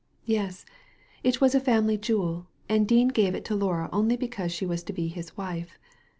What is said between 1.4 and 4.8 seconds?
a family jewel, and Dean gave it to Laura only because she